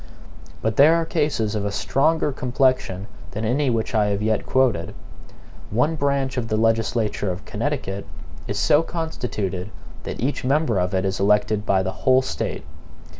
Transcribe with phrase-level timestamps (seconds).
[0.63, 4.95] But there are cases of a stronger complexion than any which I have yet quoted.
[5.69, 8.07] One branch of the legislature of Connecticut
[8.47, 9.69] is so constituted
[10.01, 12.65] that each member of it is elected by the whole State.